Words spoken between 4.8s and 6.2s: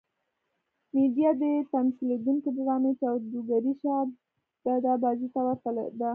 بازۍ ته ورته ده.